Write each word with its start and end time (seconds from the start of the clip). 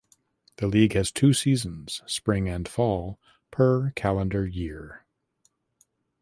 The 0.55 0.65
league 0.65 0.93
has 0.93 1.11
two 1.11 1.31
seasons 1.31 2.01
(spring 2.07 2.49
and 2.49 2.67
fall) 2.67 3.19
per 3.51 3.91
calendar 3.91 4.47
year. 4.47 5.05